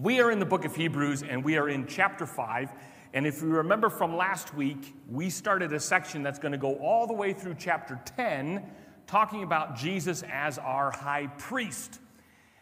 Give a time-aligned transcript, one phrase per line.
[0.00, 2.70] We are in the book of Hebrews and we are in chapter 5.
[3.14, 6.76] And if you remember from last week, we started a section that's going to go
[6.76, 8.64] all the way through chapter 10,
[9.08, 11.98] talking about Jesus as our high priest.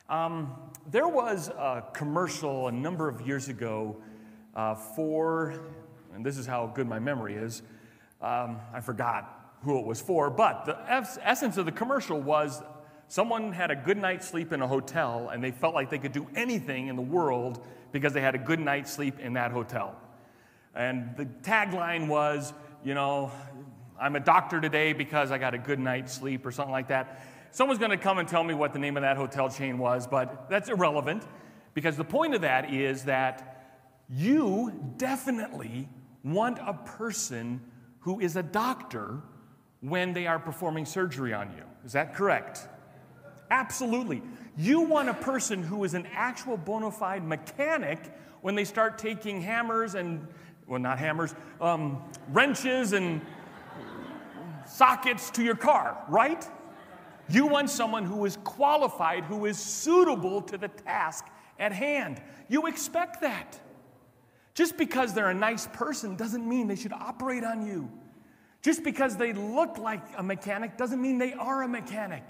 [0.09, 0.54] Um,
[0.91, 3.98] there was a commercial a number of years ago
[4.54, 5.60] uh, for,
[6.14, 7.60] and this is how good my memory is,
[8.22, 10.78] um, I forgot who it was for, but the
[11.22, 12.62] essence of the commercial was
[13.09, 16.12] someone had a good night's sleep in a hotel and they felt like they could
[16.12, 19.97] do anything in the world because they had a good night's sleep in that hotel.
[20.74, 22.52] And the tagline was,
[22.84, 23.30] you know,
[23.98, 27.24] I'm a doctor today because I got a good night's sleep or something like that.
[27.50, 30.06] Someone's going to come and tell me what the name of that hotel chain was,
[30.06, 31.25] but that's irrelevant
[31.73, 33.52] because the point of that is that
[34.11, 35.88] you definitely
[36.23, 37.61] want a person
[38.00, 39.20] who is a doctor
[39.80, 41.62] when they are performing surgery on you.
[41.84, 42.69] Is that correct?
[43.50, 44.23] Absolutely.
[44.56, 49.41] You want a person who is an actual bona fide mechanic when they start taking
[49.41, 50.27] hammers and
[50.66, 53.20] well, not hammers, um, wrenches and
[54.67, 56.47] sockets to your car, right?
[57.28, 61.27] You want someone who is qualified, who is suitable to the task
[61.58, 62.20] at hand.
[62.48, 63.61] You expect that.
[64.55, 67.91] Just because they're a nice person doesn't mean they should operate on you.
[68.62, 72.24] Just because they look like a mechanic doesn't mean they are a mechanic.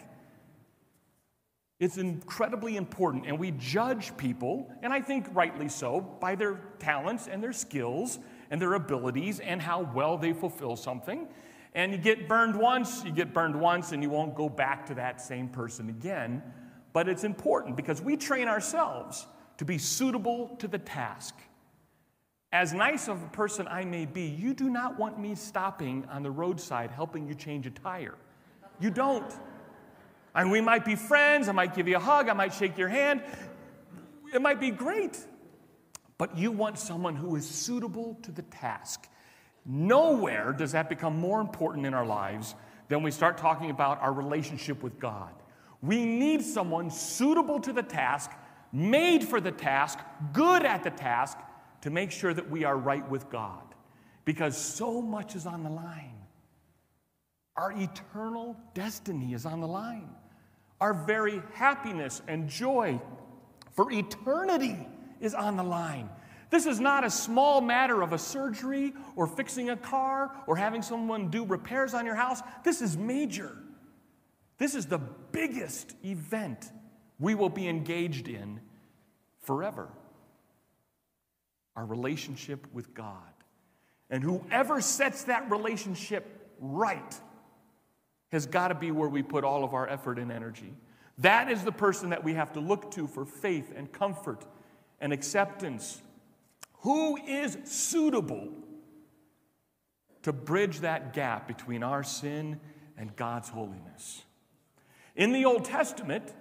[1.78, 7.28] It's incredibly important, and we judge people, and I think rightly so, by their talents
[7.28, 8.18] and their skills
[8.50, 11.28] and their abilities and how well they fulfill something.
[11.74, 14.94] And you get burned once, you get burned once, and you won't go back to
[14.94, 16.42] that same person again.
[16.94, 19.26] But it's important because we train ourselves
[19.58, 21.34] to be suitable to the task.
[22.52, 26.22] As nice of a person I may be, you do not want me stopping on
[26.22, 28.14] the roadside helping you change a tire.
[28.80, 29.30] You don't.
[30.36, 32.88] And we might be friends, I might give you a hug, I might shake your
[32.88, 33.22] hand.
[34.34, 35.18] It might be great.
[36.18, 39.08] But you want someone who is suitable to the task.
[39.64, 42.54] Nowhere does that become more important in our lives
[42.88, 45.32] than we start talking about our relationship with God.
[45.80, 48.30] We need someone suitable to the task,
[48.72, 49.98] made for the task,
[50.34, 51.38] good at the task,
[51.80, 53.62] to make sure that we are right with God.
[54.26, 56.12] Because so much is on the line.
[57.56, 60.10] Our eternal destiny is on the line.
[60.80, 63.00] Our very happiness and joy
[63.72, 64.76] for eternity
[65.20, 66.08] is on the line.
[66.50, 70.82] This is not a small matter of a surgery or fixing a car or having
[70.82, 72.40] someone do repairs on your house.
[72.64, 73.56] This is major.
[74.58, 74.98] This is the
[75.32, 76.70] biggest event
[77.18, 78.60] we will be engaged in
[79.40, 79.88] forever
[81.76, 83.20] our relationship with God.
[84.08, 87.20] And whoever sets that relationship right
[88.32, 90.74] has got to be where we put all of our effort and energy.
[91.18, 94.44] That is the person that we have to look to for faith and comfort
[95.00, 96.02] and acceptance.
[96.80, 98.48] Who is suitable
[100.22, 102.60] to bridge that gap between our sin
[102.98, 104.22] and God's holiness?
[105.14, 106.34] In the Old Testament,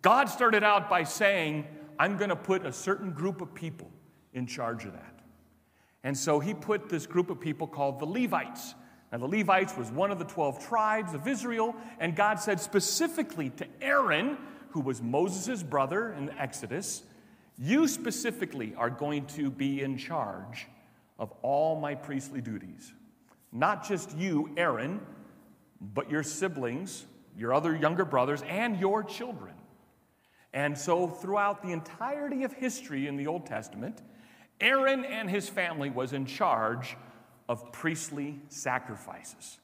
[0.00, 1.66] God started out by saying,
[1.98, 3.90] I'm going to put a certain group of people
[4.32, 5.20] in charge of that.
[6.02, 8.74] And so he put this group of people called the Levites
[9.14, 13.50] and the Levites was one of the 12 tribes of Israel, and God said specifically
[13.50, 14.36] to Aaron,
[14.70, 17.04] who was Moses' brother in Exodus,
[17.56, 20.66] You specifically are going to be in charge
[21.16, 22.92] of all my priestly duties.
[23.52, 25.00] Not just you, Aaron,
[25.80, 27.04] but your siblings,
[27.38, 29.54] your other younger brothers, and your children.
[30.52, 34.02] And so, throughout the entirety of history in the Old Testament,
[34.60, 36.96] Aaron and his family was in charge
[37.48, 39.58] of priestly sacrifices.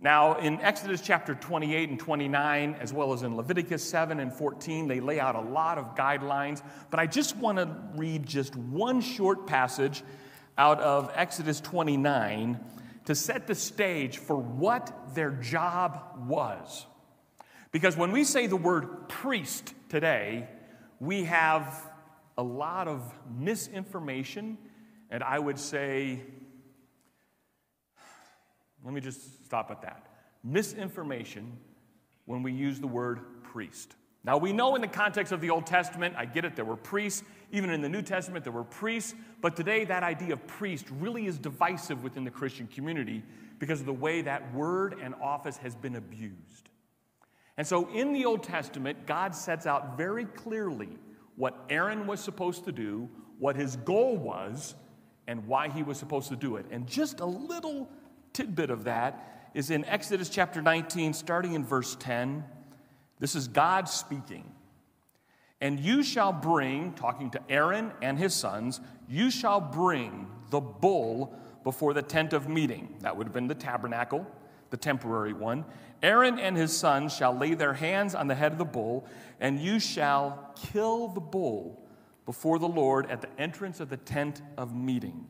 [0.00, 4.88] Now, in Exodus chapter 28 and 29, as well as in Leviticus 7 and 14,
[4.88, 9.00] they lay out a lot of guidelines, but I just want to read just one
[9.00, 10.02] short passage
[10.58, 12.60] out of Exodus 29
[13.06, 16.86] to set the stage for what their job was.
[17.70, 20.48] Because when we say the word priest today,
[21.00, 21.82] we have
[22.36, 24.58] a lot of misinformation,
[25.10, 26.20] and I would say
[28.84, 30.06] let me just stop at that.
[30.42, 31.56] Misinformation
[32.26, 33.96] when we use the word priest.
[34.24, 36.76] Now, we know in the context of the Old Testament, I get it, there were
[36.76, 37.22] priests.
[37.52, 39.14] Even in the New Testament, there were priests.
[39.42, 43.22] But today, that idea of priest really is divisive within the Christian community
[43.58, 46.70] because of the way that word and office has been abused.
[47.58, 50.88] And so, in the Old Testament, God sets out very clearly
[51.36, 53.08] what Aaron was supposed to do,
[53.38, 54.74] what his goal was,
[55.26, 56.66] and why he was supposed to do it.
[56.70, 57.90] And just a little
[58.34, 62.44] tidbit of that is in Exodus chapter 19, starting in verse 10.
[63.20, 64.52] This is God speaking.
[65.60, 71.34] And you shall bring, talking to Aaron and his sons, you shall bring the bull
[71.62, 72.96] before the tent of meeting.
[73.00, 74.26] That would have been the tabernacle,
[74.70, 75.64] the temporary one.
[76.02, 79.06] Aaron and his sons shall lay their hands on the head of the bull,
[79.40, 81.80] and you shall kill the bull
[82.26, 85.26] before the Lord at the entrance of the tent of meeting,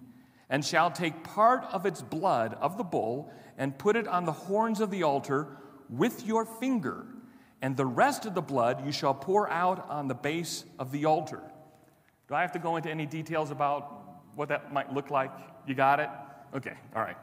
[0.50, 4.32] and shall take part of its blood of the bull and put it on the
[4.32, 5.46] horns of the altar
[5.88, 7.06] with your finger
[7.62, 11.06] and the rest of the blood you shall pour out on the base of the
[11.06, 11.40] altar.
[12.28, 14.02] Do I have to go into any details about
[14.34, 15.30] what that might look like?
[15.66, 16.10] You got it?
[16.54, 17.16] Okay, all right.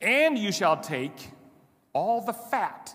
[0.00, 1.30] And you shall take
[1.92, 2.94] all the fat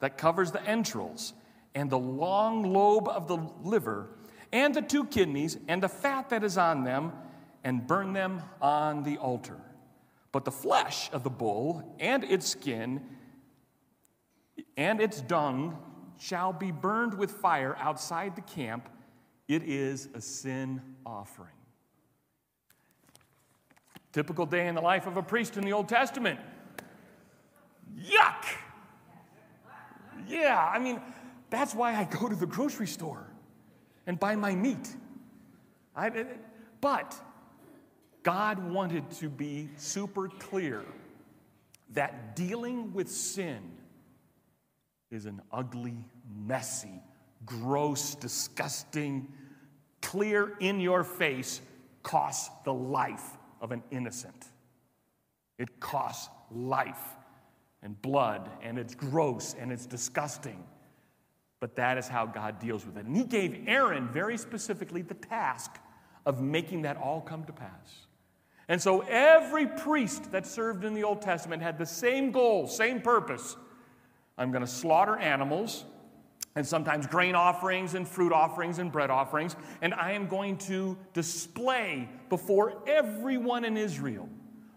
[0.00, 1.32] that covers the entrails,
[1.74, 4.08] and the long lobe of the liver,
[4.52, 7.12] and the two kidneys, and the fat that is on them,
[7.64, 9.58] and burn them on the altar.
[10.30, 13.02] But the flesh of the bull and its skin
[14.76, 15.78] and its dung
[16.18, 18.88] shall be burned with fire outside the camp.
[19.48, 21.50] It is a sin offering.
[24.12, 26.38] Typical day in the life of a priest in the Old Testament.
[27.98, 28.44] Yuck!
[30.26, 31.00] Yeah, I mean,
[31.50, 33.26] that's why I go to the grocery store
[34.06, 34.96] and buy my meat.
[35.96, 36.10] I,
[36.80, 37.14] but
[38.24, 40.82] God wanted to be super clear
[41.92, 43.60] that dealing with sin
[45.10, 46.04] is an ugly,
[46.34, 47.02] messy,
[47.44, 49.28] gross, disgusting,
[50.00, 51.60] clear in your face
[52.02, 54.46] costs the life of an innocent.
[55.58, 57.14] It costs life
[57.82, 60.64] and blood, and it's gross and it's disgusting.
[61.60, 63.04] But that is how God deals with it.
[63.04, 65.70] And He gave Aaron very specifically the task
[66.24, 68.06] of making that all come to pass.
[68.68, 73.00] And so every priest that served in the Old Testament had the same goal, same
[73.00, 73.56] purpose
[74.36, 75.84] I'm going to slaughter animals
[76.56, 80.96] and sometimes grain offerings and fruit offerings and bread offerings, and I am going to
[81.12, 84.28] display before everyone in Israel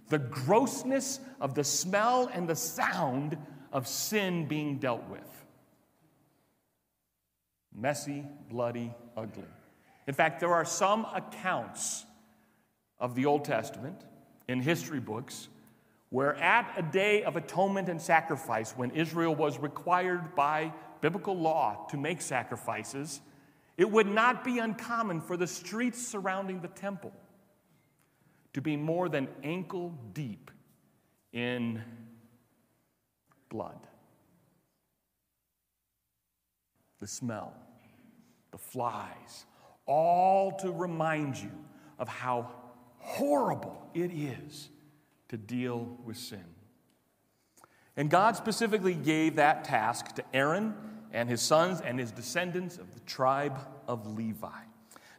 [0.09, 3.37] the grossness of the smell and the sound
[3.73, 5.45] of sin being dealt with.
[7.75, 9.43] Messy, bloody, ugly.
[10.07, 12.05] In fact, there are some accounts
[12.99, 14.05] of the Old Testament
[14.47, 15.49] in history books
[16.09, 20.71] where at a day of atonement and sacrifice, when Israel was required by
[21.01, 23.19] biblical law to make sacrifices,
[23.75, 27.11] it would not be uncommon for the streets surrounding the temple
[28.53, 30.49] to be more than ankle deep
[31.33, 31.83] in
[33.49, 33.85] blood.
[36.99, 37.53] The smell,
[38.51, 39.45] the flies,
[39.85, 41.51] all to remind you
[41.99, 42.49] of how
[43.07, 44.67] horrible it is
[45.29, 46.43] to deal with sin.
[47.95, 50.75] And God specifically gave that task to Aaron
[51.13, 53.57] and his sons and his descendants of the tribe
[53.87, 54.49] of Levi.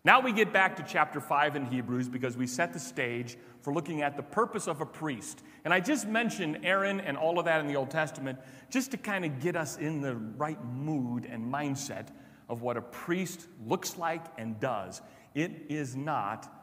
[0.05, 3.73] Now we get back to chapter 5 in Hebrews because we set the stage for
[3.73, 5.43] looking at the purpose of a priest.
[5.65, 8.39] And I just mentioned Aaron and all of that in the Old Testament
[8.71, 12.09] just to kind of get us in the right mood and mindset
[12.51, 15.01] of what a priest looks like and does.
[15.35, 16.58] It is not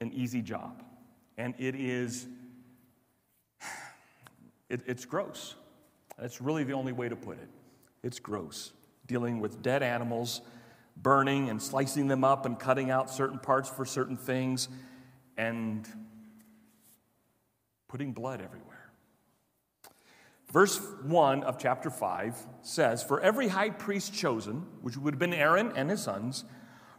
[0.00, 0.82] an easy job,
[1.36, 2.26] and it is
[4.68, 5.54] it, it's gross.
[6.18, 7.48] That's really the only way to put it.
[8.02, 8.72] It's gross.
[9.06, 10.40] Dealing with dead animals,
[10.96, 14.68] burning and slicing them up and cutting out certain parts for certain things,
[15.36, 15.86] and
[17.88, 18.90] putting blood everywhere.
[20.52, 25.34] Verse 1 of chapter 5 says, For every high priest chosen, which would have been
[25.34, 26.44] Aaron and his sons,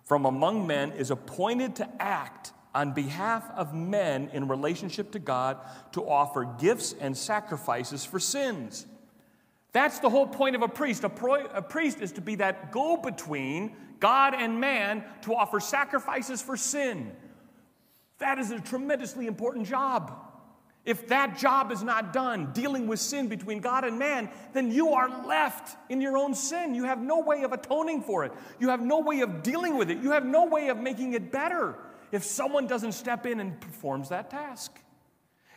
[0.03, 5.57] from among men is appointed to act on behalf of men in relationship to God
[5.93, 8.86] to offer gifts and sacrifices for sins.
[9.72, 11.03] That's the whole point of a priest.
[11.03, 15.60] A, pro- a priest is to be that go between God and man to offer
[15.60, 17.12] sacrifices for sin.
[18.19, 20.13] That is a tremendously important job.
[20.86, 24.89] If that job is not done, dealing with sin between God and man, then you
[24.89, 26.75] are left in your own sin.
[26.75, 28.31] You have no way of atoning for it.
[28.60, 29.98] You have no way of dealing with it.
[29.98, 31.75] You have no way of making it better
[32.11, 34.71] if someone doesn't step in and performs that task.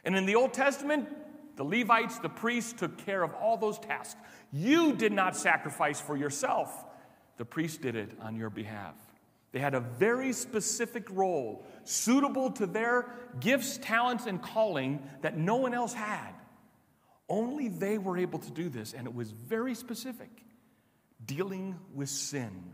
[0.04, 1.08] And in the Old Testament,
[1.56, 4.20] the Levites, the priests, took care of all those tasks.
[4.52, 6.72] You did not sacrifice for yourself,
[7.36, 8.94] the priest did it on your behalf.
[9.52, 15.56] They had a very specific role, suitable to their gifts, talents, and calling that no
[15.56, 16.32] one else had.
[17.28, 20.30] Only they were able to do this, and it was very specific
[21.24, 22.72] dealing with sin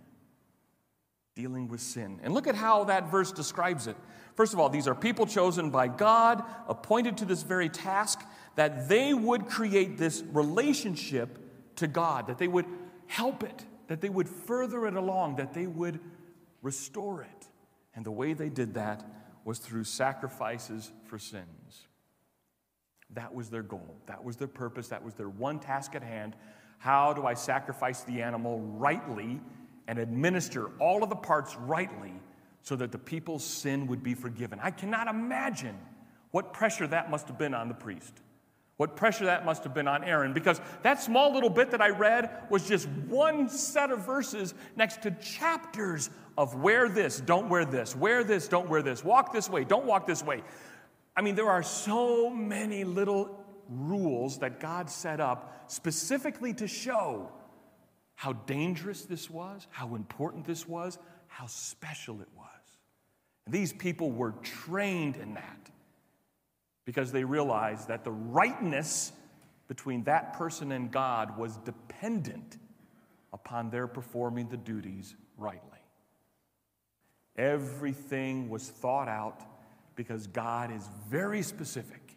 [1.36, 2.18] dealing with sin.
[2.22, 3.96] And look at how that verse describes it.
[4.34, 8.22] First of all, these are people chosen by God, appointed to this very task,
[8.54, 11.38] that they would create this relationship
[11.76, 12.64] to God, that they would
[13.06, 16.00] help it, that they would further it along, that they would
[16.62, 17.48] restore it.
[17.94, 19.04] And the way they did that
[19.44, 21.86] was through sacrifices for sins.
[23.10, 23.96] That was their goal.
[24.06, 24.88] That was their purpose.
[24.88, 26.34] That was their one task at hand.
[26.78, 29.40] How do I sacrifice the animal rightly
[29.88, 32.12] and administer all of the parts rightly
[32.62, 34.58] so that the people's sin would be forgiven?
[34.62, 35.76] I cannot imagine
[36.30, 38.12] what pressure that must have been on the priest.
[38.76, 41.88] What pressure that must have been on Aaron, because that small little bit that I
[41.88, 47.64] read was just one set of verses next to chapters of wear this, don't wear
[47.64, 50.42] this, wear this, don't wear this, walk this way, don't walk this way.
[51.16, 57.30] I mean, there are so many little rules that God set up specifically to show
[58.16, 62.46] how dangerous this was, how important this was, how special it was.
[63.44, 65.70] And these people were trained in that
[66.84, 69.12] because they realized that the rightness
[69.68, 72.56] between that person and God was dependent
[73.32, 75.78] upon their performing the duties rightly.
[77.36, 79.42] Everything was thought out
[79.94, 82.16] because God is very specific,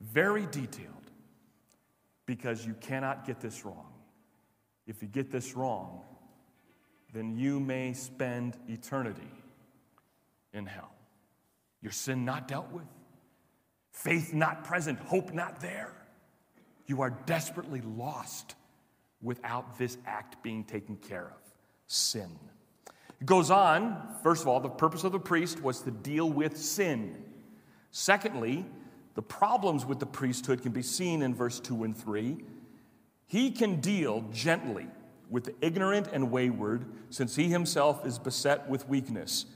[0.00, 1.10] very detailed,
[2.26, 3.86] because you cannot get this wrong.
[4.90, 6.00] If you get this wrong,
[7.14, 9.30] then you may spend eternity
[10.52, 10.92] in hell.
[11.80, 12.88] Your sin not dealt with,
[13.92, 15.92] faith not present, hope not there.
[16.88, 18.56] You are desperately lost
[19.22, 21.52] without this act being taken care of
[21.86, 22.36] sin.
[23.20, 26.56] It goes on, first of all, the purpose of the priest was to deal with
[26.56, 27.22] sin.
[27.92, 28.66] Secondly,
[29.14, 32.38] the problems with the priesthood can be seen in verse 2 and 3.
[33.30, 34.88] He can deal gently
[35.28, 39.46] with the ignorant and wayward, since he himself is beset with weakness.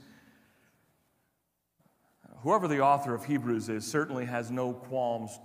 [2.43, 5.41] Whoever the author of Hebrews is certainly has no qualms,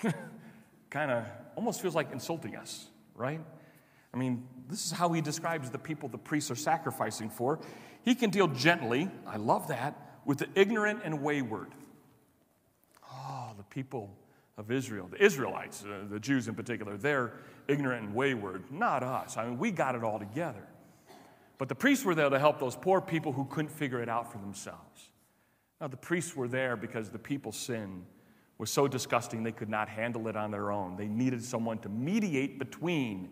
[0.90, 1.24] kind of
[1.56, 2.86] almost feels like insulting us,
[3.16, 3.40] right?
[4.14, 7.58] I mean, this is how he describes the people the priests are sacrificing for.
[8.04, 11.74] He can deal gently, I love that, with the ignorant and wayward.
[13.12, 14.16] Oh, the people
[14.56, 17.32] of Israel, the Israelites, uh, the Jews in particular, they're
[17.68, 19.36] ignorant and wayward, not us.
[19.36, 20.66] I mean, we got it all together.
[21.58, 24.32] But the priests were there to help those poor people who couldn't figure it out
[24.32, 25.10] for themselves.
[25.80, 28.04] Now, the priests were there because the people's sin
[28.58, 30.96] was so disgusting they could not handle it on their own.
[30.96, 33.28] They needed someone to mediate between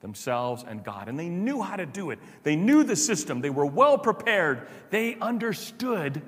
[0.00, 1.08] themselves and God.
[1.08, 2.18] And they knew how to do it.
[2.42, 3.40] They knew the system.
[3.40, 4.68] They were well prepared.
[4.90, 6.20] They understood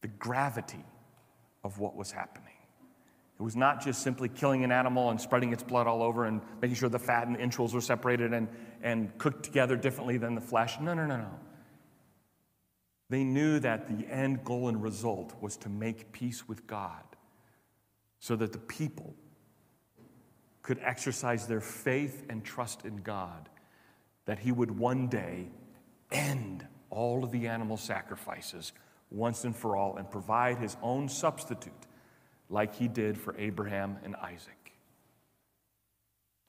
[0.00, 0.84] the gravity
[1.64, 2.57] of what was happening.
[3.38, 6.40] It was not just simply killing an animal and spreading its blood all over and
[6.60, 8.48] making sure the fat and the entrails were separated and,
[8.82, 10.80] and cooked together differently than the flesh.
[10.80, 11.30] No, no, no, no.
[13.10, 17.04] They knew that the end goal and result was to make peace with God
[18.18, 19.14] so that the people
[20.62, 23.48] could exercise their faith and trust in God,
[24.26, 25.48] that He would one day
[26.10, 28.72] end all of the animal sacrifices
[29.10, 31.72] once and for all and provide his own substitute
[32.50, 34.72] like he did for Abraham and Isaac.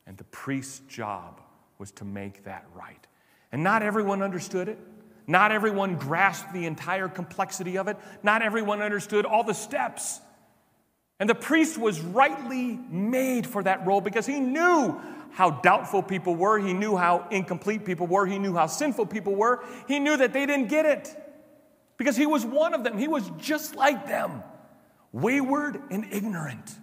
[0.05, 1.41] And the priest's job
[1.77, 3.05] was to make that right.
[3.51, 4.77] And not everyone understood it.
[5.27, 7.97] Not everyone grasped the entire complexity of it.
[8.23, 10.19] Not everyone understood all the steps.
[11.19, 14.99] And the priest was rightly made for that role because he knew
[15.31, 16.57] how doubtful people were.
[16.57, 18.25] He knew how incomplete people were.
[18.25, 19.63] He knew how sinful people were.
[19.87, 21.15] He knew that they didn't get it
[21.97, 22.97] because he was one of them.
[22.97, 24.41] He was just like them,
[25.11, 26.77] wayward and ignorant,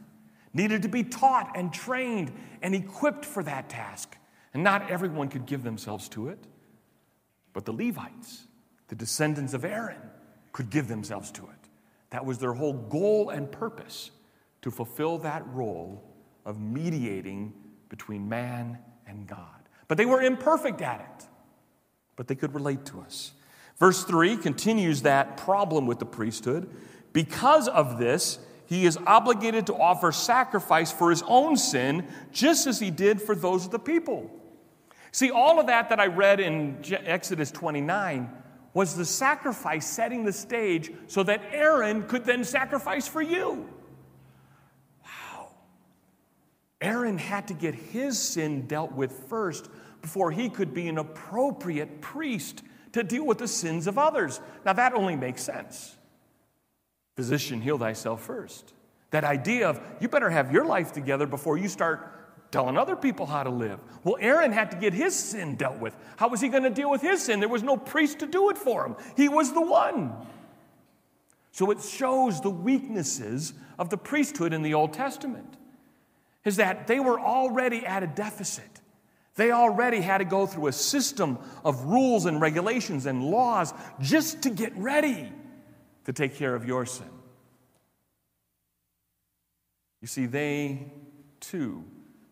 [0.53, 4.17] needed to be taught and trained and equipped for that task.
[4.55, 6.39] And not everyone could give themselves to it,
[7.53, 8.47] but the Levites,
[8.89, 10.01] the descendants of Aaron,
[10.53, 11.69] could give themselves to it.
[12.11, 14.11] That was their whole goal and purpose
[14.63, 16.03] to fulfill that role
[16.45, 17.53] of mediating
[17.89, 19.69] between man and God.
[19.89, 21.27] But they were imperfect at it,
[22.17, 23.33] but they could relate to us.
[23.79, 26.71] Verse 3 continues that problem with the priesthood.
[27.17, 32.79] Because of this, he is obligated to offer sacrifice for his own sin, just as
[32.79, 34.31] he did for those of the people.
[35.13, 38.31] See, all of that that I read in Exodus 29
[38.75, 43.67] was the sacrifice setting the stage so that Aaron could then sacrifice for you.
[45.03, 45.53] Wow.
[46.83, 49.71] Aaron had to get his sin dealt with first
[50.03, 54.39] before he could be an appropriate priest to deal with the sins of others.
[54.67, 55.96] Now, that only makes sense.
[57.17, 58.75] Physician, heal thyself first.
[59.11, 62.13] That idea of you better have your life together before you start
[62.51, 63.81] telling other people how to live.
[64.05, 65.97] Well, Aaron had to get his sin dealt with.
[66.17, 67.41] How was he going to deal with his sin?
[67.41, 70.13] There was no priest to do it for him, he was the one.
[71.53, 75.57] So it shows the weaknesses of the priesthood in the Old Testament
[76.45, 78.83] is that they were already at a deficit.
[79.37, 84.43] They already had to go through a system of rules and regulations and laws just
[84.43, 85.33] to get ready
[86.07, 87.11] to take care of your sin.
[90.01, 90.93] You see, they
[91.41, 91.85] too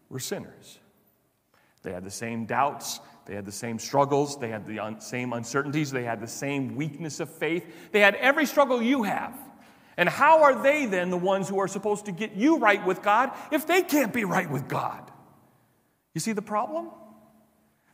[0.09, 0.79] were sinners.
[1.83, 5.33] They had the same doubts, they had the same struggles, they had the un- same
[5.33, 7.91] uncertainties, they had the same weakness of faith.
[7.91, 9.37] They had every struggle you have.
[9.97, 13.03] And how are they then the ones who are supposed to get you right with
[13.03, 15.11] God if they can't be right with God?
[16.15, 16.91] You see the problem?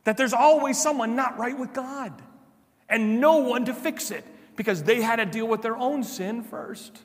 [0.03, 2.21] That there's always someone not right with God
[2.87, 6.43] and no one to fix it because they had to deal with their own sin
[6.43, 7.01] first.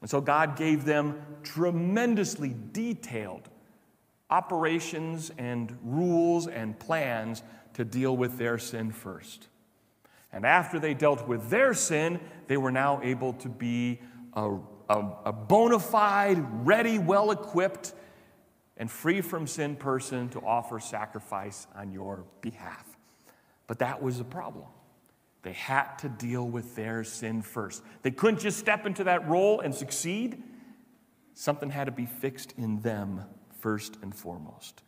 [0.00, 3.48] And so God gave them tremendously detailed
[4.28, 7.42] operations and rules and plans
[7.74, 9.48] to deal with their sin first.
[10.32, 14.00] And after they dealt with their sin, they were now able to be
[14.34, 14.56] a,
[14.88, 17.94] a, a bona fide, ready, well equipped,
[18.76, 22.84] and free from sin person to offer sacrifice on your behalf.
[23.66, 24.66] But that was the problem.
[25.46, 27.80] They had to deal with their sin first.
[28.02, 30.42] They couldn't just step into that role and succeed.
[31.34, 33.20] Something had to be fixed in them
[33.60, 34.82] first and foremost.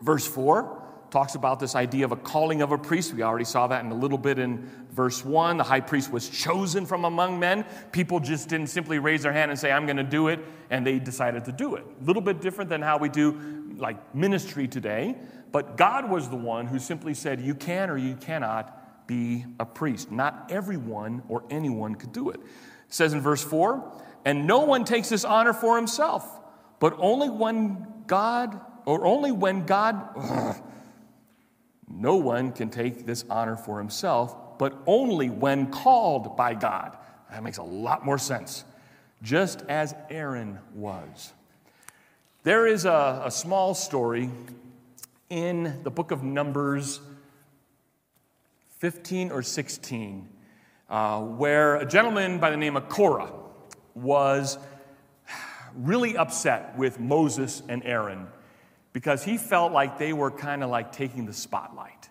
[0.00, 3.12] Verse 4 talks about this idea of a calling of a priest.
[3.12, 5.58] We already saw that in a little bit in verse 1.
[5.58, 7.66] The high priest was chosen from among men.
[7.92, 10.86] People just didn't simply raise their hand and say, I'm going to do it, and
[10.86, 11.84] they decided to do it.
[12.00, 15.16] A little bit different than how we do like ministry today.
[15.52, 18.77] But God was the one who simply said, You can or you cannot
[19.08, 20.12] be a priest.
[20.12, 22.36] Not everyone or anyone could do it.
[22.36, 26.24] It says in verse 4 And no one takes this honor for himself,
[26.78, 30.56] but only when God, or only when God, ugh,
[31.88, 36.96] no one can take this honor for himself, but only when called by God.
[37.30, 38.64] That makes a lot more sense.
[39.22, 41.32] Just as Aaron was.
[42.44, 44.30] There is a, a small story
[45.28, 47.00] in the book of Numbers
[48.78, 50.28] 15 or 16
[50.88, 53.32] uh, where a gentleman by the name of Korah
[53.94, 54.56] was
[55.74, 58.28] really upset with Moses and Aaron
[58.92, 62.08] because he felt like they were kind of like taking the spotlight.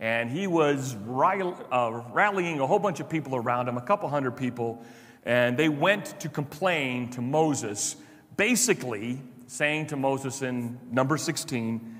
[0.00, 4.32] And he was uh, rallying a whole bunch of people around him, a couple hundred
[4.32, 4.82] people,
[5.24, 7.96] and they went to complain to Moses,
[8.36, 11.97] basically saying to Moses in number 16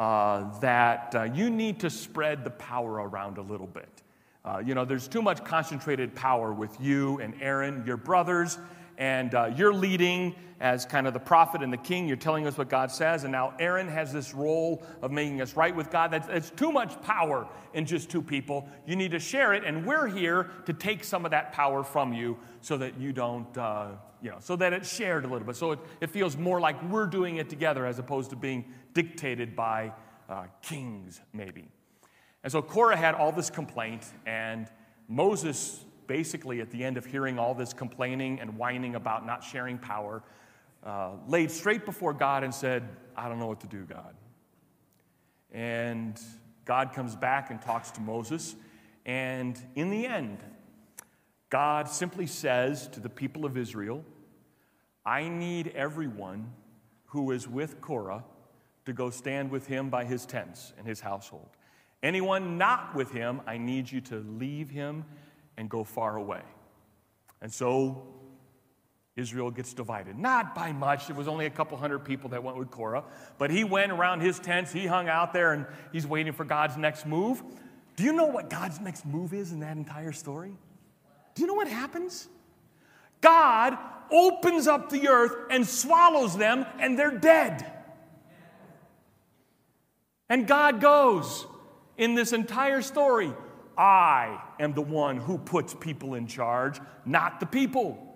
[0.00, 4.02] uh, that uh, you need to spread the power around a little bit.
[4.46, 8.56] Uh, you know, there's too much concentrated power with you and Aaron, your brothers,
[8.96, 12.08] and uh, you're leading as kind of the prophet and the king.
[12.08, 15.54] You're telling us what God says, and now Aaron has this role of making us
[15.54, 16.10] right with God.
[16.10, 18.66] That's, that's too much power in just two people.
[18.86, 22.14] You need to share it, and we're here to take some of that power from
[22.14, 23.88] you so that you don't, uh,
[24.22, 25.56] you know, so that it's shared a little bit.
[25.56, 29.56] So it, it feels more like we're doing it together as opposed to being dictated
[29.56, 29.92] by
[30.28, 31.68] uh, kings, maybe.
[32.42, 34.68] And so Korah had all this complaint, and
[35.08, 39.78] Moses basically, at the end of hearing all this complaining and whining about not sharing
[39.78, 40.24] power,
[40.82, 44.16] uh, laid straight before God and said, I don't know what to do, God.
[45.52, 46.20] And
[46.64, 48.56] God comes back and talks to Moses.
[49.06, 50.38] And in the end,
[51.50, 54.04] God simply says to the people of Israel,
[55.04, 56.52] I need everyone
[57.06, 58.24] who is with Korah
[58.86, 61.48] to go stand with him by his tents and his household.
[62.02, 65.04] Anyone not with him, I need you to leave him
[65.56, 66.42] and go far away.
[67.42, 68.06] And so
[69.16, 70.18] Israel gets divided.
[70.18, 71.10] Not by much.
[71.10, 73.04] It was only a couple hundred people that went with Korah.
[73.38, 76.76] But he went around his tents, he hung out there, and he's waiting for God's
[76.76, 77.42] next move.
[77.96, 80.52] Do you know what God's next move is in that entire story?
[81.40, 82.28] Do you know what happens?
[83.22, 83.78] God
[84.12, 87.64] opens up the earth and swallows them, and they're dead.
[90.28, 91.46] And God goes
[91.96, 93.32] in this entire story
[93.78, 98.06] I am the one who puts people in charge, not the people.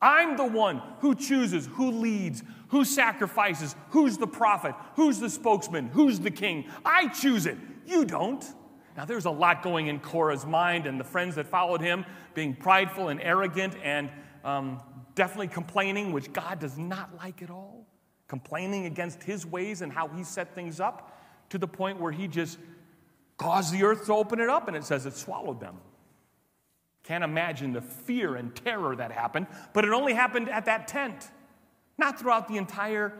[0.00, 5.88] I'm the one who chooses, who leads, who sacrifices, who's the prophet, who's the spokesman,
[5.88, 6.64] who's the king.
[6.82, 7.58] I choose it.
[7.84, 8.42] You don't.
[8.96, 12.54] Now, there's a lot going in Korah's mind and the friends that followed him being
[12.54, 14.10] prideful and arrogant and
[14.44, 14.82] um,
[15.14, 17.86] definitely complaining, which God does not like at all.
[18.28, 21.18] Complaining against his ways and how he set things up
[21.50, 22.58] to the point where he just
[23.36, 25.76] caused the earth to open it up, and it says it swallowed them.
[27.02, 31.30] Can't imagine the fear and terror that happened, but it only happened at that tent,
[31.98, 33.12] not throughout the entire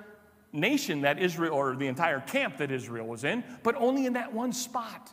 [0.53, 4.33] nation that Israel, or the entire camp that Israel was in, but only in that
[4.33, 5.13] one spot.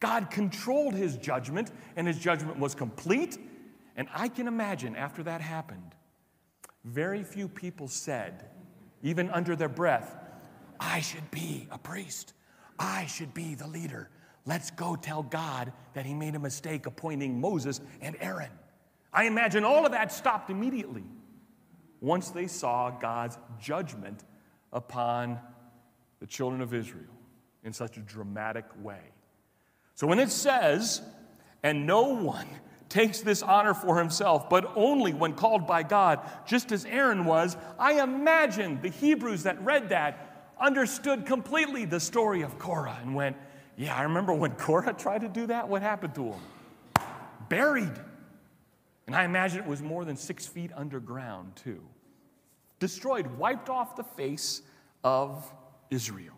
[0.00, 3.38] God controlled his judgment, and his judgment was complete.
[3.96, 5.94] And I can imagine after that happened,
[6.84, 8.48] very few people said,
[9.02, 10.16] even under their breath,
[10.78, 12.32] I should be a priest.
[12.78, 14.08] I should be the leader.
[14.46, 18.50] Let's go tell God that he made a mistake appointing Moses and Aaron.
[19.12, 21.04] I imagine all of that stopped immediately
[22.00, 24.24] once they saw God's judgment
[24.72, 25.40] upon
[26.20, 27.14] the children of Israel
[27.64, 29.00] in such a dramatic way.
[29.98, 31.02] So when it says,
[31.64, 32.46] and no one
[32.88, 37.56] takes this honor for himself, but only when called by God, just as Aaron was,
[37.80, 43.34] I imagine the Hebrews that read that understood completely the story of Korah and went,
[43.76, 45.68] Yeah, I remember when Korah tried to do that.
[45.68, 46.40] What happened to him?
[47.48, 47.98] Buried.
[49.08, 51.82] And I imagine it was more than six feet underground, too.
[52.78, 54.62] Destroyed, wiped off the face
[55.02, 55.52] of
[55.90, 56.37] Israel.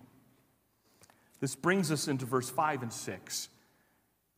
[1.41, 3.49] This brings us into verse 5 and 6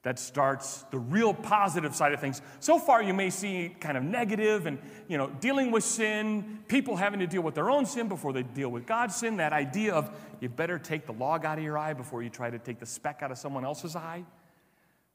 [0.03, 2.43] that starts the real positive side of things.
[2.59, 6.97] So far, you may see kind of negative and, you know, dealing with sin, people
[6.97, 9.95] having to deal with their own sin before they deal with God's sin, that idea
[9.95, 10.11] of
[10.41, 12.87] you better take the log out of your eye before you try to take the
[12.87, 14.25] speck out of someone else's eye.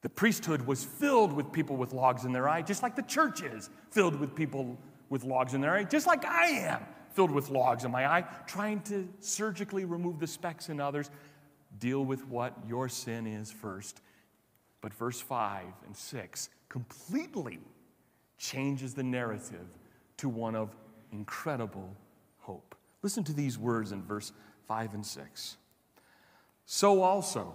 [0.03, 3.41] The priesthood was filled with people with logs in their eye, just like the church
[3.41, 4.77] is filled with people
[5.09, 6.79] with logs in their eye, just like I am
[7.11, 11.09] filled with logs in my eye, trying to surgically remove the specks in others.
[11.79, 14.01] Deal with what your sin is first
[14.81, 17.59] but verse 5 and 6 completely
[18.37, 19.67] changes the narrative
[20.17, 20.75] to one of
[21.11, 21.95] incredible
[22.39, 22.75] hope.
[23.01, 24.31] Listen to these words in verse
[24.67, 25.57] 5 and 6.
[26.65, 27.53] So also,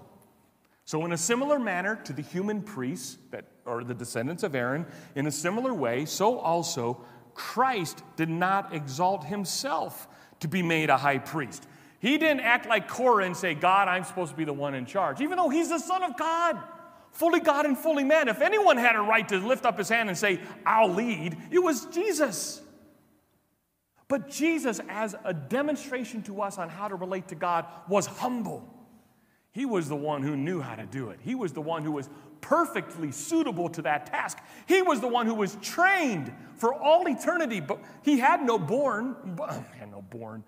[0.85, 4.87] so in a similar manner to the human priests that are the descendants of Aaron,
[5.14, 7.04] in a similar way, so also
[7.35, 10.08] Christ did not exalt himself
[10.40, 11.66] to be made a high priest.
[12.03, 14.85] He didn't act like Korah and say, God, I'm supposed to be the one in
[14.85, 16.61] charge, even though he's the Son of God
[17.12, 18.29] fully God and fully man.
[18.29, 21.59] If anyone had a right to lift up his hand and say, I'll lead, it
[21.59, 22.61] was Jesus.
[24.09, 28.69] But Jesus, as a demonstration to us on how to relate to God, was humble.
[29.53, 31.21] He was the one who knew how to do it.
[31.23, 32.09] He was the one who was
[32.41, 34.38] perfectly suitable to that task.
[34.67, 39.15] He was the one who was trained for all eternity, but he had no born,
[39.79, 40.43] had no born.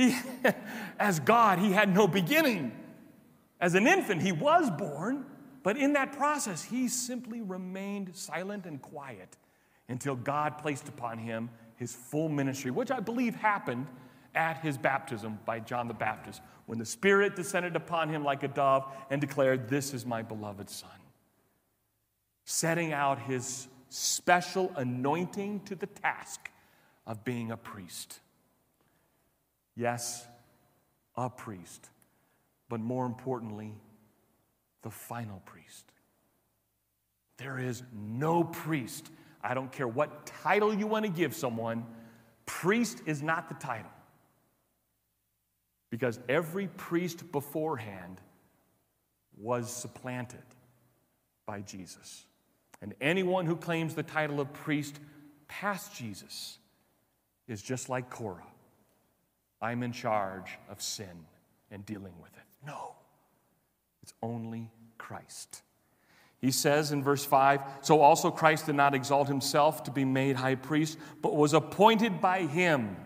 [0.00, 0.16] He,
[0.98, 2.72] as God, he had no beginning.
[3.60, 5.26] As an infant, he was born,
[5.62, 9.36] but in that process, he simply remained silent and quiet
[9.90, 13.88] until God placed upon him his full ministry, which I believe happened
[14.34, 18.48] at his baptism by John the Baptist, when the Spirit descended upon him like a
[18.48, 20.88] dove and declared, This is my beloved Son.
[22.46, 26.50] Setting out his special anointing to the task
[27.06, 28.20] of being a priest.
[29.76, 30.26] Yes,
[31.16, 31.88] a priest,
[32.68, 33.74] but more importantly,
[34.82, 35.84] the final priest.
[37.38, 39.10] There is no priest.
[39.42, 41.86] I don't care what title you want to give someone,
[42.44, 43.90] priest is not the title.
[45.90, 48.20] Because every priest beforehand
[49.36, 50.42] was supplanted
[51.46, 52.24] by Jesus.
[52.82, 55.00] And anyone who claims the title of priest
[55.48, 56.58] past Jesus
[57.48, 58.46] is just like Korah.
[59.62, 61.26] I'm in charge of sin
[61.70, 62.44] and dealing with it.
[62.66, 62.94] No.
[64.02, 65.62] It's only Christ.
[66.40, 70.36] He says in verse 5 So also Christ did not exalt himself to be made
[70.36, 72.96] high priest, but was appointed by him,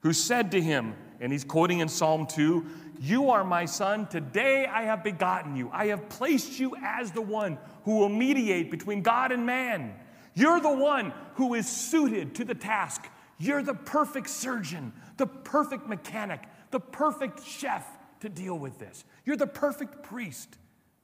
[0.00, 2.66] who said to him, and he's quoting in Psalm 2
[3.00, 5.70] You are my son, today I have begotten you.
[5.72, 9.94] I have placed you as the one who will mediate between God and man.
[10.34, 13.08] You're the one who is suited to the task.
[13.38, 17.86] You're the perfect surgeon, the perfect mechanic, the perfect chef
[18.20, 19.04] to deal with this.
[19.24, 20.56] You're the perfect priest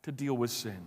[0.03, 0.87] to deal with sin.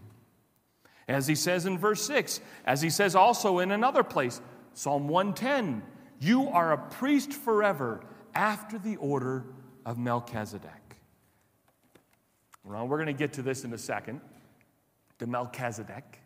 [1.08, 4.42] As he says in verse 6, as he says also in another place,
[4.74, 5.84] Psalm 110,
[6.20, 8.02] you are a priest forever
[8.36, 9.46] after the order
[9.86, 10.98] of Melchizedek.
[12.64, 14.20] Well, we're going to get to this in a second,
[15.20, 16.20] to Melchizedek.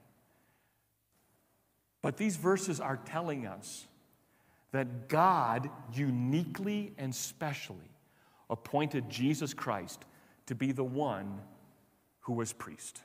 [2.02, 3.86] But these verses are telling us
[4.72, 7.92] that God uniquely and specially
[8.50, 10.06] appointed Jesus Christ
[10.48, 11.40] to be the one
[12.22, 13.02] who was priest,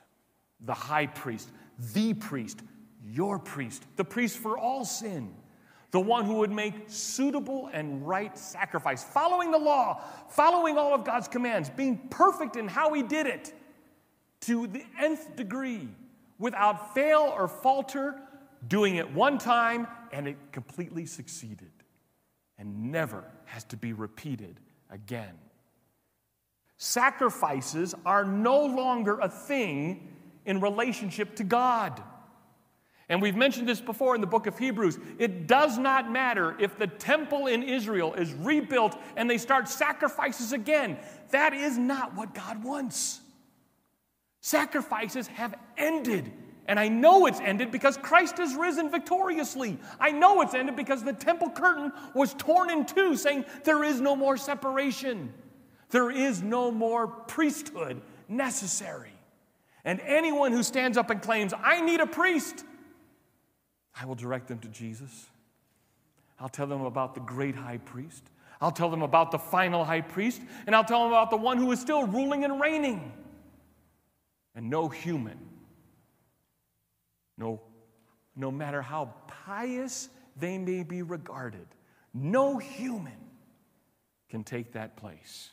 [0.61, 1.49] the high priest,
[1.93, 2.61] the priest,
[3.05, 5.33] your priest, the priest for all sin,
[5.91, 11.03] the one who would make suitable and right sacrifice, following the law, following all of
[11.03, 13.53] God's commands, being perfect in how he did it
[14.41, 15.87] to the nth degree,
[16.37, 18.15] without fail or falter,
[18.67, 21.71] doing it one time and it completely succeeded
[22.57, 25.33] and never has to be repeated again.
[26.77, 30.13] Sacrifices are no longer a thing
[30.45, 32.01] in relationship to God.
[33.09, 34.99] And we've mentioned this before in the book of Hebrews.
[35.17, 40.51] It does not matter if the temple in Israel is rebuilt and they start sacrifices
[40.51, 40.97] again.
[41.31, 43.21] That is not what God wants.
[44.41, 46.31] Sacrifices have ended.
[46.67, 49.77] And I know it's ended because Christ has risen victoriously.
[49.99, 54.01] I know it's ended because the temple curtain was torn in two, saying there is
[54.01, 55.33] no more separation,
[55.89, 59.13] there is no more priesthood necessary.
[59.85, 62.65] And anyone who stands up and claims, I need a priest,
[63.99, 65.27] I will direct them to Jesus.
[66.39, 68.23] I'll tell them about the great high priest.
[68.61, 70.41] I'll tell them about the final high priest.
[70.65, 73.11] And I'll tell them about the one who is still ruling and reigning.
[74.55, 75.37] And no human,
[77.37, 77.61] no,
[78.35, 79.13] no matter how
[79.45, 81.67] pious they may be regarded,
[82.13, 83.17] no human
[84.29, 85.49] can take that place.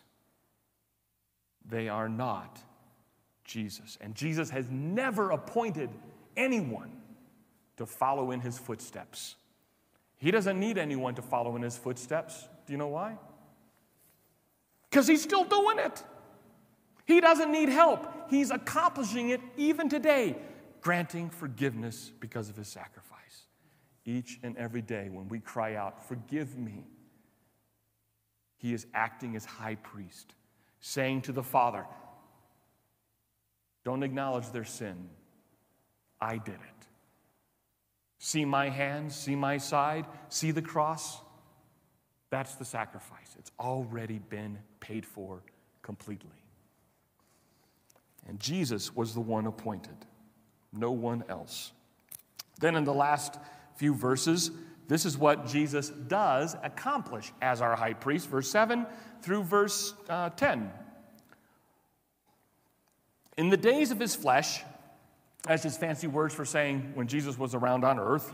[1.67, 2.61] They are not
[3.45, 3.99] Jesus.
[4.01, 5.91] And Jesus has never appointed
[6.37, 6.91] anyone
[7.77, 9.37] to follow in his footsteps.
[10.17, 12.49] He doesn't need anyone to follow in his footsteps.
[12.67, 13.17] Do you know why?
[14.89, 16.03] Because he's still doing it.
[17.05, 18.31] He doesn't need help.
[18.31, 20.37] He's accomplishing it even today,
[20.85, 23.47] granting forgiveness because of his sacrifice.
[24.05, 26.85] Each and every day when we cry out, Forgive me,
[28.59, 30.35] he is acting as high priest,
[30.81, 31.87] saying to the Father,
[33.83, 35.09] Don't acknowledge their sin.
[36.21, 36.87] I did it.
[38.19, 41.21] See my hands, see my side, see the cross.
[42.29, 43.37] That's the sacrifice.
[43.39, 45.43] It's already been paid for
[45.83, 46.31] completely.
[48.27, 50.07] And Jesus was the one appointed,
[50.75, 51.73] no one else.
[52.61, 53.39] Then, in the last
[53.77, 54.51] few verses,
[54.87, 58.87] this is what Jesus does accomplish as our high priest, verse 7
[59.23, 60.71] through verse uh, 10.
[63.37, 64.63] In the days of his flesh,
[65.43, 68.33] that's just fancy words for saying when Jesus was around on earth.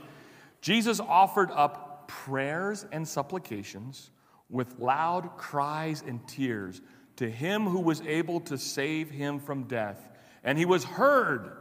[0.61, 4.11] Jesus offered up prayers and supplications
[4.51, 6.81] with loud cries and tears
[7.17, 10.09] to him who was able to save him from death,
[10.43, 11.53] and he was heard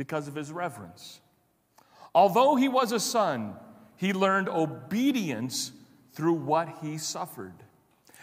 [0.00, 1.20] because of his reverence.
[2.14, 3.54] Although he was a son,
[3.98, 5.72] he learned obedience
[6.14, 7.52] through what he suffered.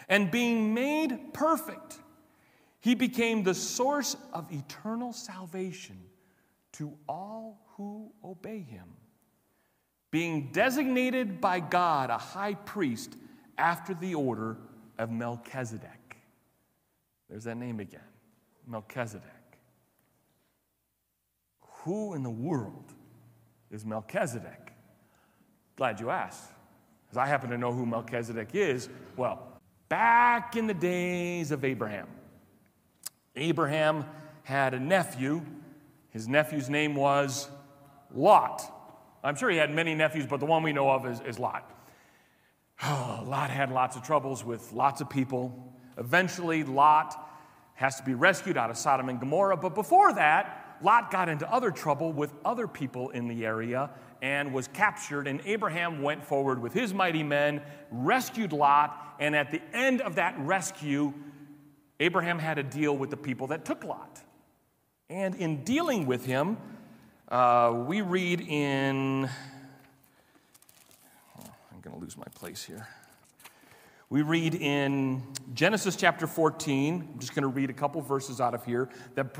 [0.08, 2.00] And being made perfect,
[2.80, 6.00] he became the source of eternal salvation
[6.72, 8.88] to all who obey him.
[10.10, 13.14] Being designated by God a high priest
[13.56, 14.56] after the order
[14.98, 16.16] of Melchizedek.
[17.30, 18.00] There's that name again
[18.66, 19.37] Melchizedek.
[21.88, 22.92] Who in the world
[23.70, 24.74] is Melchizedek?
[25.74, 26.50] Glad you asked,
[27.06, 28.90] because I happen to know who Melchizedek is.
[29.16, 29.40] Well,
[29.88, 32.06] back in the days of Abraham,
[33.36, 34.04] Abraham
[34.42, 35.40] had a nephew
[36.10, 37.48] his nephew's name was
[38.14, 38.62] Lot.
[39.24, 41.70] I'm sure he had many nephews, but the one we know of is, is Lot.
[42.82, 45.72] Oh, Lot had lots of troubles with lots of people.
[45.96, 47.16] Eventually, Lot
[47.74, 49.56] has to be rescued out of Sodom and Gomorrah.
[49.56, 53.90] But before that, Lot got into other trouble with other people in the area
[54.22, 55.26] and was captured.
[55.26, 60.16] And Abraham went forward with his mighty men, rescued Lot, and at the end of
[60.16, 61.12] that rescue,
[62.00, 64.22] Abraham had to deal with the people that took Lot.
[65.10, 66.58] And in dealing with him,
[67.28, 69.28] uh, we read in,
[71.38, 72.86] oh, I'm going to lose my place here.
[74.10, 78.54] We read in Genesis chapter 14, I'm just going to read a couple verses out
[78.54, 79.34] of here that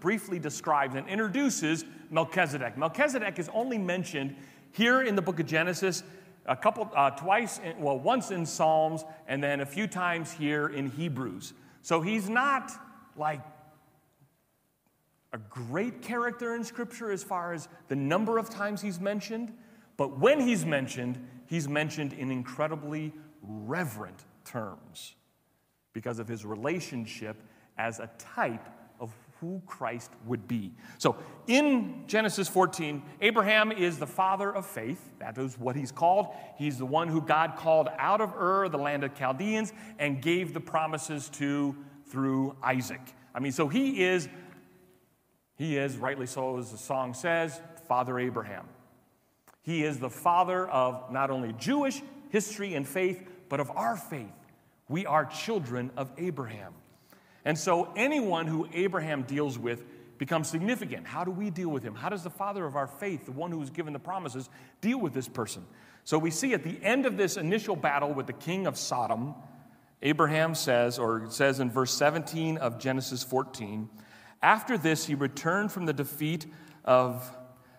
[0.00, 2.78] briefly describes and introduces Melchizedek.
[2.78, 4.34] Melchizedek is only mentioned
[4.72, 6.02] here in the book of Genesis
[6.46, 10.68] a couple, uh, twice, in, well, once in Psalms and then a few times here
[10.68, 11.52] in Hebrews.
[11.82, 12.72] So he's not
[13.18, 13.42] like
[15.34, 19.52] a great character in Scripture as far as the number of times he's mentioned,
[19.98, 23.12] but when he's mentioned, he's mentioned in incredibly
[23.46, 25.14] reverent terms
[25.92, 27.36] because of his relationship
[27.78, 28.68] as a type
[29.00, 30.72] of who Christ would be.
[30.98, 35.10] So in Genesis 14, Abraham is the father of faith.
[35.18, 36.28] That is what he's called.
[36.56, 40.54] He's the one who God called out of Ur, the land of Chaldeans, and gave
[40.54, 41.76] the promises to
[42.06, 43.00] through Isaac.
[43.34, 44.28] I mean, so he is
[45.56, 48.66] he is, rightly so, as the song says, Father Abraham.
[49.62, 53.22] He is the father of not only Jewish history and faith,
[53.54, 54.34] but of our faith.
[54.88, 56.74] We are children of Abraham.
[57.44, 59.84] And so anyone who Abraham deals with
[60.18, 61.06] becomes significant.
[61.06, 61.94] How do we deal with him?
[61.94, 64.98] How does the father of our faith, the one who was given the promises, deal
[64.98, 65.64] with this person?
[66.02, 69.36] So we see at the end of this initial battle with the king of Sodom,
[70.02, 73.88] Abraham says, or says in verse 17 of Genesis 14,
[74.42, 76.44] after this, he returned from the defeat
[76.84, 77.30] of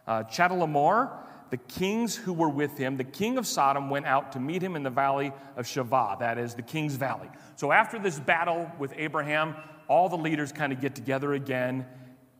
[0.07, 1.09] Uh, Chedorlaomer,
[1.49, 4.75] the kings who were with him, the king of Sodom went out to meet him
[4.75, 7.29] in the valley of Shavah, that is the king's valley.
[7.55, 9.55] So after this battle with Abraham,
[9.87, 11.85] all the leaders kind of get together again.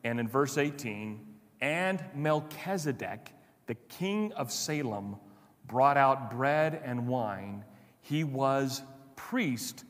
[0.04, 1.20] And in verse 18,
[1.62, 3.32] and Melchizedek,
[3.68, 5.18] the king of Salem,
[5.68, 7.64] brought out bread and wine.
[8.02, 8.82] He was
[9.16, 9.84] priest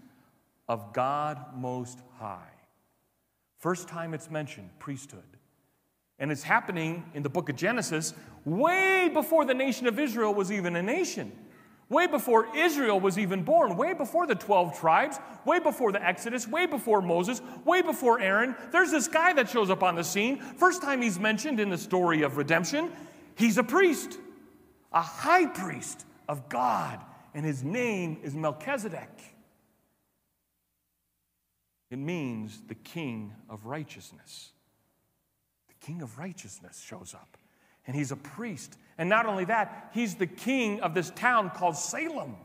[0.68, 2.40] of God Most High.
[3.58, 5.24] First time it's mentioned, priesthood.
[6.18, 8.14] And it's happening in the book of Genesis
[8.46, 11.32] way before the nation of Israel was even a nation.
[11.88, 16.48] Way before Israel was even born, way before the 12 tribes, way before the Exodus,
[16.48, 18.56] way before Moses, way before Aaron.
[18.72, 20.40] There's this guy that shows up on the scene.
[20.40, 22.92] First time he's mentioned in the story of redemption,
[23.36, 24.18] he's a priest,
[24.92, 27.04] a high priest of God,
[27.36, 29.12] and his name is Melchizedek.
[31.92, 34.54] It means the king of righteousness.
[35.68, 37.38] The king of righteousness shows up,
[37.88, 38.78] and he's a priest.
[38.98, 42.36] And not only that, he's the king of this town called Salem.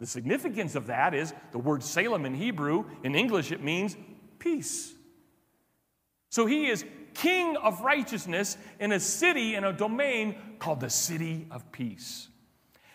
[0.00, 3.96] The significance of that is the word Salem in Hebrew, in English, it means
[4.38, 4.92] peace.
[6.30, 11.46] So he is king of righteousness in a city, in a domain called the city
[11.50, 12.28] of peace.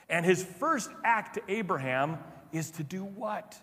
[0.10, 2.18] And his first act to Abraham
[2.52, 3.56] is to do what?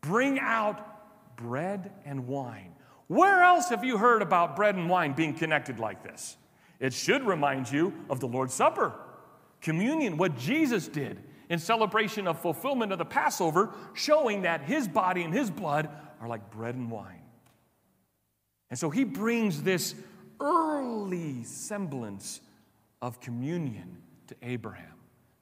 [0.00, 2.74] Bring out bread and wine.
[3.06, 6.36] Where else have you heard about bread and wine being connected like this?
[6.80, 8.92] It should remind you of the Lord's Supper,
[9.60, 15.22] communion, what Jesus did in celebration of fulfillment of the Passover, showing that his body
[15.22, 15.88] and his blood
[16.20, 17.22] are like bread and wine.
[18.70, 19.94] And so he brings this
[20.40, 22.40] early semblance
[23.00, 24.94] of communion to Abraham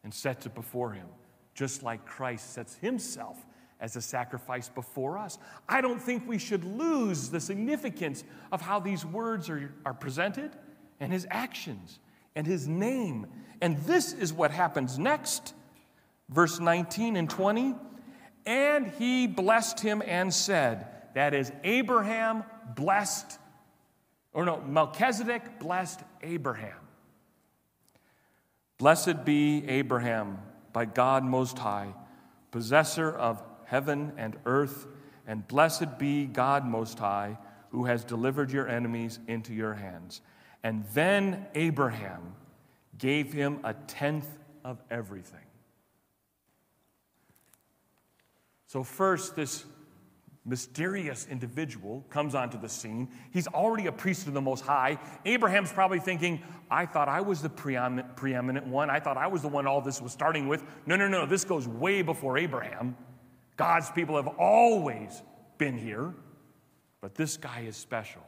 [0.04, 1.06] and sets it before him,
[1.54, 3.44] just like Christ sets himself
[3.80, 5.38] as a sacrifice before us.
[5.68, 10.52] I don't think we should lose the significance of how these words are, are presented
[11.00, 11.98] and his actions
[12.34, 13.26] and his name.
[13.60, 15.54] And this is what happens next.
[16.28, 17.74] Verse 19 and 20.
[18.44, 22.44] And he blessed him and said, That is, Abraham
[22.76, 23.38] blessed,
[24.32, 26.78] or no, Melchizedek blessed Abraham.
[28.78, 30.38] Blessed be Abraham
[30.72, 31.94] by God Most High,
[32.50, 34.86] possessor of heaven and earth,
[35.26, 37.38] and blessed be God Most High,
[37.70, 40.20] who has delivered your enemies into your hands.
[40.66, 42.34] And then Abraham
[42.98, 44.26] gave him a tenth
[44.64, 45.46] of everything.
[48.66, 49.64] So, first, this
[50.44, 53.10] mysterious individual comes onto the scene.
[53.30, 54.98] He's already a priest of the Most High.
[55.24, 58.90] Abraham's probably thinking, I thought I was the preeminent, one.
[58.90, 60.64] I thought I was the one all this was starting with.
[60.84, 62.96] No, no, no, this goes way before Abraham.
[63.56, 65.22] God's people have always
[65.58, 66.12] been here,
[67.00, 68.25] but this guy is special.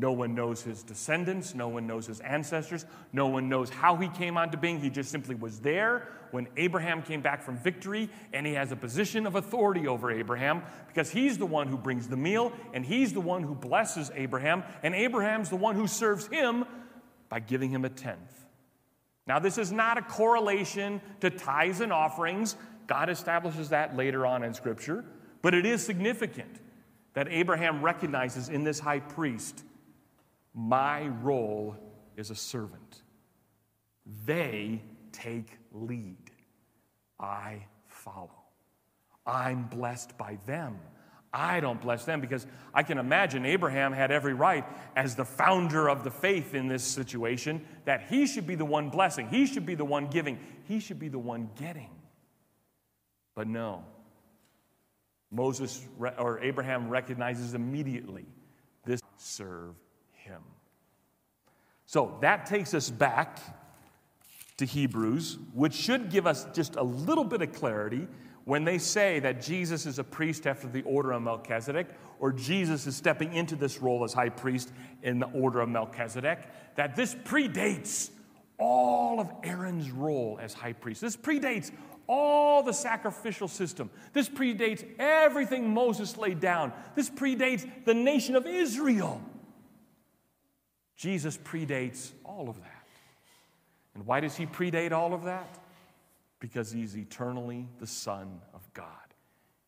[0.00, 1.54] No one knows his descendants.
[1.54, 2.86] No one knows his ancestors.
[3.12, 4.80] No one knows how he came onto being.
[4.80, 8.76] He just simply was there when Abraham came back from victory, and he has a
[8.76, 13.12] position of authority over Abraham because he's the one who brings the meal, and he's
[13.12, 16.64] the one who blesses Abraham, and Abraham's the one who serves him
[17.28, 18.46] by giving him a tenth.
[19.26, 22.56] Now, this is not a correlation to tithes and offerings.
[22.86, 25.04] God establishes that later on in Scripture,
[25.42, 26.58] but it is significant
[27.12, 29.64] that Abraham recognizes in this high priest
[30.54, 31.76] my role
[32.16, 33.02] is a servant.
[34.26, 34.82] They
[35.12, 36.30] take lead.
[37.18, 38.30] I follow.
[39.26, 40.78] I'm blessed by them.
[41.32, 44.64] I don't bless them because I can imagine Abraham had every right,
[44.96, 48.90] as the founder of the faith in this situation, that he should be the one
[48.90, 49.28] blessing.
[49.28, 50.40] He should be the one giving.
[50.64, 51.90] He should be the one getting.
[53.36, 53.84] But no.
[55.30, 55.86] Moses
[56.18, 58.26] or Abraham recognizes immediately
[58.84, 59.76] this serve
[60.30, 60.42] him.
[61.86, 63.40] So that takes us back
[64.58, 68.06] to Hebrews, which should give us just a little bit of clarity
[68.44, 71.88] when they say that Jesus is a priest after the order of Melchizedek,
[72.18, 76.38] or Jesus is stepping into this role as high priest in the order of Melchizedek,
[76.76, 78.10] that this predates
[78.58, 81.00] all of Aaron's role as high priest.
[81.00, 81.70] This predates
[82.06, 83.88] all the sacrificial system.
[84.12, 86.72] This predates everything Moses laid down.
[86.94, 89.22] This predates the nation of Israel.
[91.00, 92.86] Jesus predates all of that.
[93.94, 95.58] And why does he predate all of that?
[96.40, 98.86] Because he's eternally the Son of God.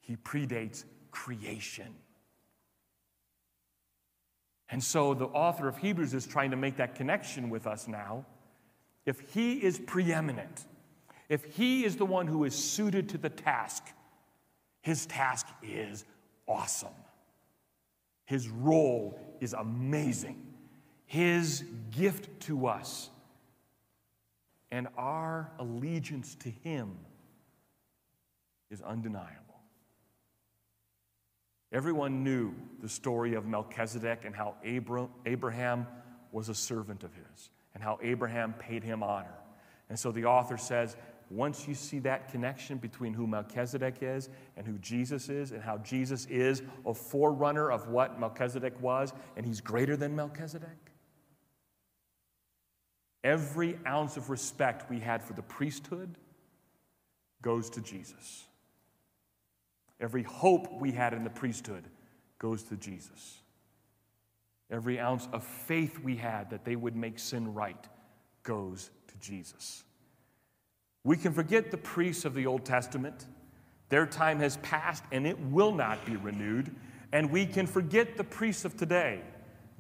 [0.01, 1.95] He predates creation.
[4.69, 8.27] And so the author of Hebrews is trying to make that connection with us now.
[9.07, 10.67] If he is preeminent,
[11.31, 13.83] if he is the one who is suited to the task,
[14.83, 16.05] his task is
[16.47, 16.93] awesome.
[18.27, 20.52] His role is amazing.
[21.13, 23.11] His gift to us,
[24.71, 26.97] and our allegiance to him
[28.71, 29.37] is undeniable.
[31.71, 35.87] Everyone knew the story of Melchizedek and how Abraham
[36.33, 39.35] was a servant of his and how Abraham paid him honor.
[39.91, 40.97] And so the author says,
[41.29, 45.77] once you see that connection between who Melchizedek is and who Jesus is, and how
[45.79, 50.92] Jesus is a forerunner of what Melchizedek was, and he's greater than Melchizedek,
[53.25, 56.17] every ounce of respect we had for the priesthood
[57.41, 58.45] goes to Jesus.
[60.01, 61.85] Every hope we had in the priesthood
[62.39, 63.39] goes to Jesus.
[64.71, 67.89] Every ounce of faith we had that they would make sin right
[68.43, 69.85] goes to Jesus.
[71.05, 73.27] We can forget the priests of the Old Testament.
[73.91, 76.75] Their time has passed and it will not be renewed.
[77.13, 79.21] And we can forget the priests of today.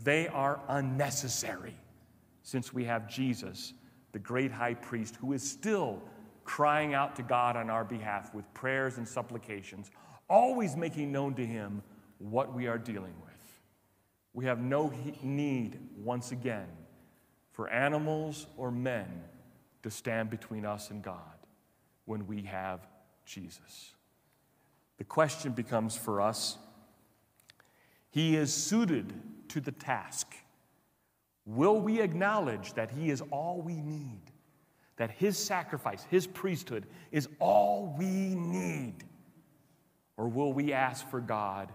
[0.04, 1.74] They are unnecessary
[2.42, 3.72] since we have Jesus,
[4.12, 6.02] the great high priest, who is still
[6.44, 9.90] crying out to God on our behalf with prayers and supplications
[10.28, 11.82] always making known to him
[12.18, 13.32] what we are dealing with.
[14.32, 14.90] We have no
[15.22, 16.68] need, once again,
[17.50, 19.24] for animals or men
[19.82, 21.18] to stand between us and God
[22.06, 22.86] when we have
[23.26, 23.92] Jesus.
[24.96, 26.56] The question becomes for us
[28.10, 29.12] He is suited
[29.48, 30.34] to the task.
[31.44, 34.20] Will we acknowledge that He is all we need?
[34.96, 39.04] That His sacrifice, His priesthood, is all we need?
[40.16, 41.72] Or will we ask for God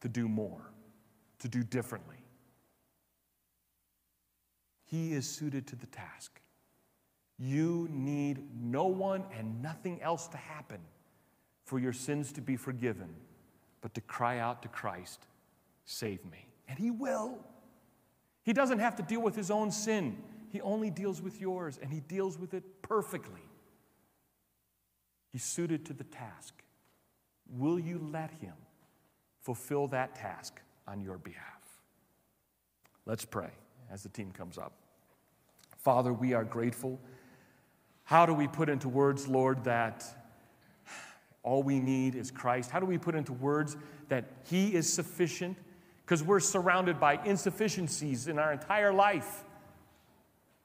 [0.00, 0.70] to do more,
[1.40, 2.16] to do differently?
[4.84, 6.40] He is suited to the task.
[7.38, 10.80] You need no one and nothing else to happen
[11.64, 13.14] for your sins to be forgiven,
[13.82, 15.26] but to cry out to Christ,
[15.84, 16.46] Save me.
[16.68, 17.38] And He will.
[18.48, 20.16] He doesn't have to deal with His own sin,
[20.48, 23.42] He only deals with yours, and He deals with it perfectly.
[25.28, 26.54] He's suited to the task.
[27.46, 28.54] Will you let Him
[29.42, 31.44] fulfill that task on your behalf?
[33.04, 33.50] Let's pray
[33.92, 34.72] as the team comes up.
[35.76, 36.98] Father, we are grateful.
[38.04, 40.06] How do we put into words, Lord, that
[41.42, 42.70] all we need is Christ?
[42.70, 43.76] How do we put into words
[44.08, 45.58] that He is sufficient?
[46.08, 49.44] Because we're surrounded by insufficiencies in our entire life.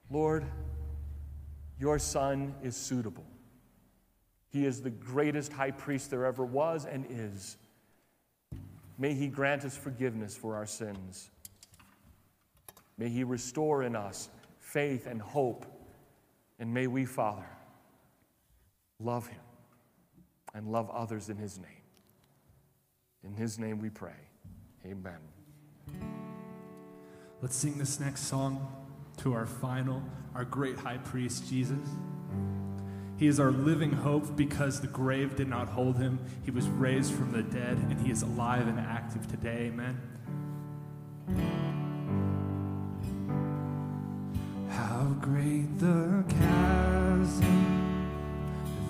[0.10, 0.46] Lord,
[1.78, 3.26] your Son is suitable.
[4.48, 7.58] He is the greatest high priest there ever was and is.
[8.98, 11.30] May He grant us forgiveness for our sins.
[12.98, 14.30] May He restore in us
[14.60, 15.66] faith and hope.
[16.58, 17.50] And may we, Father,
[18.98, 19.42] love Him
[20.54, 21.68] and love others in His name.
[23.26, 24.14] In His name we pray.
[24.86, 25.18] Amen.
[27.42, 28.72] Let's sing this next song
[29.18, 30.02] to our final,
[30.36, 31.88] our great high priest, Jesus.
[33.18, 36.20] He is our living hope because the grave did not hold him.
[36.44, 39.72] He was raised from the dead and he is alive and active today.
[39.72, 40.02] Amen.
[44.70, 48.10] How great the chasm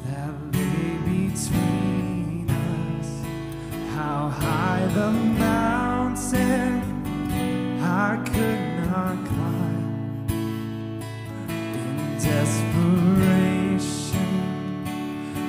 [0.05, 3.93] that lay between us.
[3.93, 5.82] How high the mountain
[6.15, 6.19] I
[8.23, 10.27] could not climb.
[11.49, 13.63] In desperation.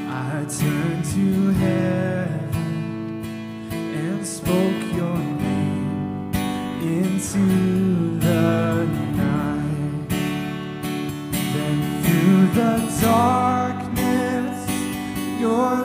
[0.08, 2.64] I turned to heaven
[3.72, 6.32] and spoke your name
[6.80, 8.86] into the
[9.16, 10.08] night.
[11.52, 14.58] Then through the darkness,
[15.38, 15.83] your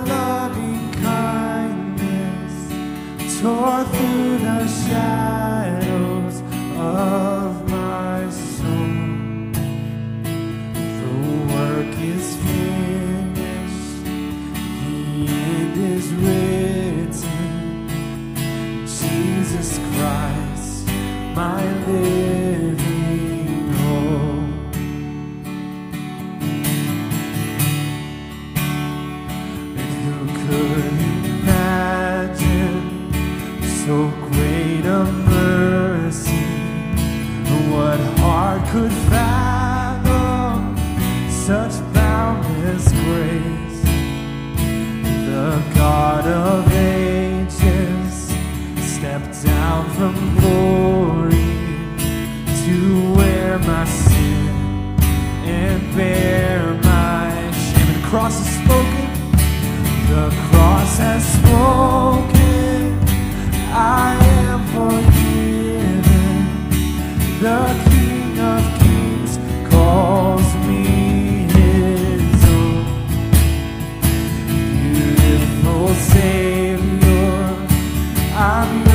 [78.40, 78.89] I'm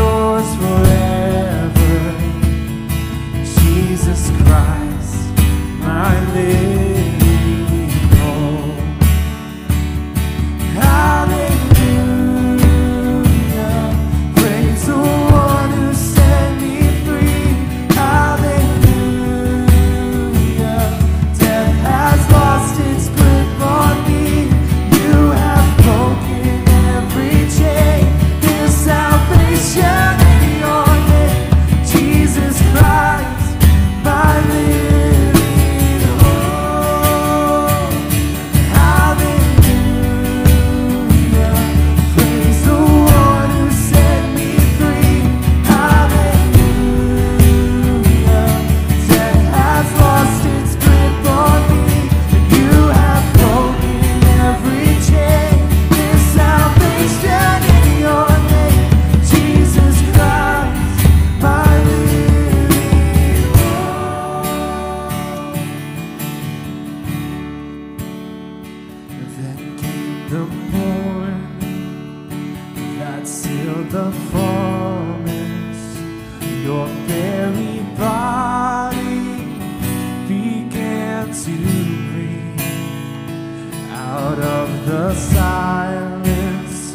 [84.86, 86.92] the silence.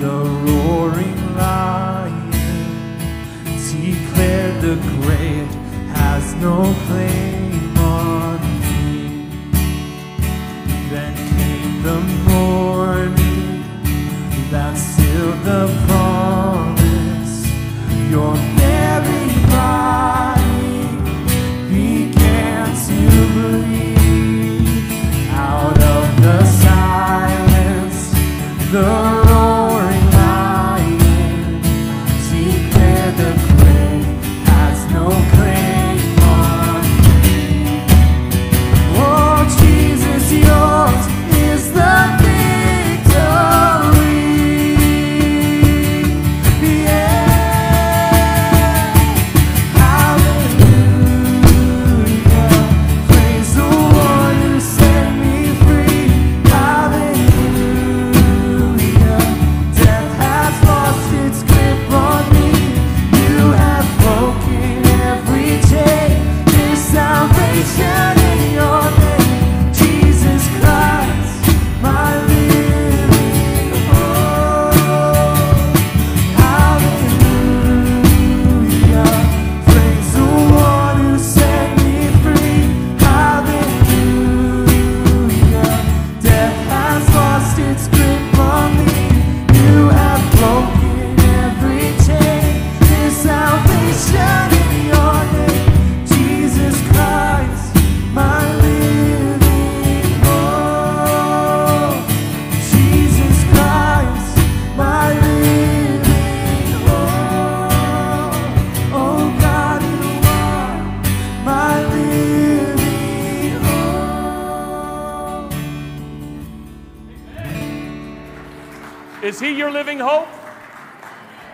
[0.00, 2.30] The roaring lion
[3.70, 5.48] declared the grave
[5.94, 7.31] has no claim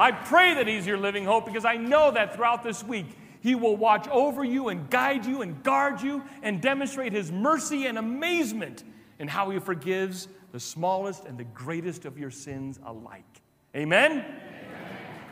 [0.09, 3.09] I pray that he's your living hope because I know that throughout this week
[3.43, 7.85] he will watch over you and guide you and guard you and demonstrate his mercy
[7.85, 8.85] and amazement
[9.19, 13.43] in how he forgives the smallest and the greatest of your sins alike.
[13.77, 14.25] Amen?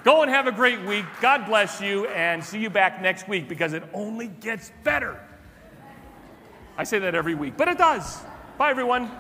[0.05, 1.07] Go and have a great week.
[1.23, 5.19] God bless you and see you back next week because it only gets better.
[6.77, 8.19] I say that every week, but it does.
[8.59, 9.11] Bye, everyone.